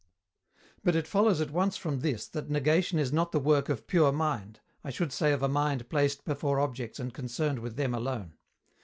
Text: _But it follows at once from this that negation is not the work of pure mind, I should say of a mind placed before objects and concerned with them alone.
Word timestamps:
_But 0.83 0.95
it 0.95 1.05
follows 1.05 1.41
at 1.41 1.51
once 1.51 1.77
from 1.77 1.99
this 1.99 2.27
that 2.29 2.49
negation 2.49 2.97
is 2.97 3.13
not 3.13 3.31
the 3.31 3.39
work 3.39 3.69
of 3.69 3.85
pure 3.85 4.11
mind, 4.11 4.59
I 4.83 4.89
should 4.89 5.13
say 5.13 5.31
of 5.31 5.43
a 5.43 5.47
mind 5.47 5.89
placed 5.89 6.25
before 6.25 6.59
objects 6.59 6.99
and 6.99 7.13
concerned 7.13 7.59
with 7.59 7.75
them 7.75 7.93
alone. 7.93 8.33